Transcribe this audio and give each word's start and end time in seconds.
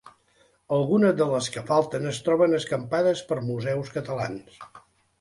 Alguna 0.77 1.11
de 1.19 1.27
les 1.33 1.51
que 1.57 1.63
falten 1.69 2.09
es 2.13 2.23
troben 2.31 2.59
escampades 2.63 3.25
per 3.31 3.41
museus 3.55 3.97
catalans. 4.01 4.63